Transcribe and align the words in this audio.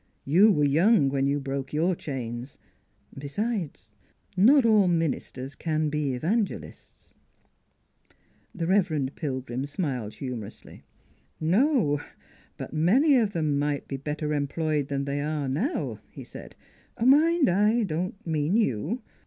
You 0.25 0.51
were 0.51 0.63
young 0.65 1.09
when 1.09 1.27
you 1.27 1.39
broke 1.39 1.73
your 1.73 1.95
chains. 1.95 2.57
Besides, 3.15 3.93
not 4.35 4.65
all 4.65 4.87
ministers 4.87 5.53
can 5.53 5.89
be 5.91 6.15
evangelists." 6.15 7.13
The 8.55 8.65
Rev. 8.65 9.11
Pilgrim 9.13 9.67
smiled 9.67 10.15
humorously. 10.15 10.85
"No; 11.39 12.01
but 12.57 12.73
many 12.73 13.15
of 13.17 13.33
them 13.33 13.59
might 13.59 13.87
be 13.87 13.97
better 13.97 14.33
em 14.33 14.47
ployed 14.47 14.87
than 14.87 15.05
they 15.05 15.21
are 15.21 15.47
now," 15.47 15.99
he 16.09 16.23
said." 16.23 16.55
Mind, 16.99 17.47
I 17.47 17.83
don't 17.83 18.15
mean 18.25 18.57
you. 18.57 19.03